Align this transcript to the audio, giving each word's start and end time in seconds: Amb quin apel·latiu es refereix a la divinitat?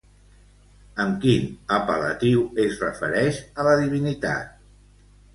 Amb 1.01 1.17
quin 1.25 1.43
apel·latiu 1.75 2.41
es 2.63 2.79
refereix 2.85 3.37
a 3.57 3.67
la 3.69 3.75
divinitat? 3.83 4.57